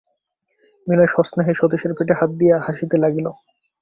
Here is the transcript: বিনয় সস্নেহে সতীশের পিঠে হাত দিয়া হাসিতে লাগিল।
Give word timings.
বিনয় 0.87 1.09
সস্নেহে 1.13 1.53
সতীশের 1.53 1.91
পিঠে 1.97 2.13
হাত 2.19 2.31
দিয়া 2.39 2.55
হাসিতে 2.59 2.95
লাগিল। 3.03 3.27